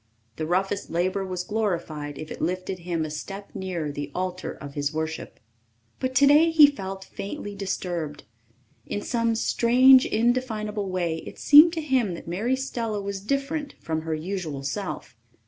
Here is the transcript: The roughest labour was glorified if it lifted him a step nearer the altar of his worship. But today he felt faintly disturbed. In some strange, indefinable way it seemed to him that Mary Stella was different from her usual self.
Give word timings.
The 0.37 0.47
roughest 0.47 0.89
labour 0.89 1.23
was 1.27 1.43
glorified 1.43 2.17
if 2.17 2.31
it 2.31 2.41
lifted 2.41 2.79
him 2.79 3.05
a 3.05 3.11
step 3.11 3.51
nearer 3.53 3.91
the 3.91 4.09
altar 4.15 4.53
of 4.53 4.73
his 4.73 4.91
worship. 4.91 5.39
But 5.99 6.15
today 6.15 6.49
he 6.49 6.65
felt 6.65 7.03
faintly 7.05 7.53
disturbed. 7.53 8.23
In 8.87 9.03
some 9.03 9.35
strange, 9.35 10.07
indefinable 10.07 10.89
way 10.89 11.17
it 11.27 11.37
seemed 11.37 11.73
to 11.73 11.81
him 11.81 12.15
that 12.15 12.27
Mary 12.27 12.55
Stella 12.55 12.99
was 12.99 13.21
different 13.21 13.75
from 13.79 14.01
her 14.01 14.15
usual 14.15 14.63
self. 14.63 15.15